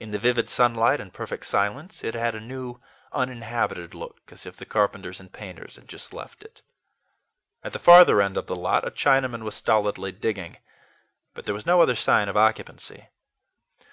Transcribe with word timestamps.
In 0.00 0.10
the 0.10 0.18
vivid 0.18 0.48
sunlight 0.48 0.98
and 1.00 1.12
perfect 1.14 1.46
silence, 1.46 2.02
it 2.02 2.14
had 2.16 2.34
a 2.34 2.40
new, 2.40 2.80
uninhabited 3.12 3.94
look, 3.94 4.20
as 4.32 4.46
if 4.46 4.56
the 4.56 4.66
carpenters 4.66 5.20
and 5.20 5.32
painters 5.32 5.76
had 5.76 5.86
just 5.88 6.12
left 6.12 6.42
it. 6.42 6.62
At 7.62 7.72
the 7.72 7.78
farther 7.78 8.20
end 8.20 8.36
of 8.36 8.48
the 8.48 8.56
lot, 8.56 8.84
a 8.84 8.90
Chinaman 8.90 9.44
was 9.44 9.54
stolidly 9.54 10.10
digging; 10.10 10.56
but 11.34 11.44
there 11.44 11.54
was 11.54 11.66
no 11.66 11.80
other 11.80 11.94
sign 11.94 12.28
of 12.28 12.36
occupancy. 12.36 13.10